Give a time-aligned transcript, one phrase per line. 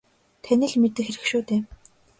[0.43, 1.61] Таны л мэдэх хэрэг шүү дээ.